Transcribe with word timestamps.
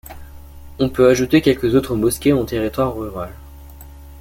On 0.79 0.89
peut 0.89 1.09
ajouter 1.11 1.43
quelques 1.43 1.75
autres 1.75 1.95
mosquées 1.95 2.33
en 2.33 2.43
territoire 2.43 2.95
rural. 2.97 3.29